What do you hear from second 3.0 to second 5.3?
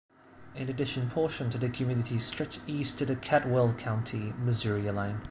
the Caldwell County, Missouri line.